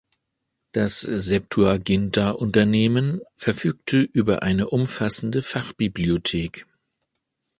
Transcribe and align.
Das 0.71 1.01
Septuaginta-Unternehmen 1.01 3.21
verfügte 3.35 3.99
über 4.01 4.41
eine 4.41 4.69
umfassende 4.71 5.43
Fachbibliothek. 5.43 6.65